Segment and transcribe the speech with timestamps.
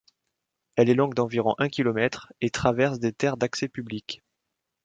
[0.77, 4.23] Elle est longue d'environ un kilomètre et traverse des terres d'accès public.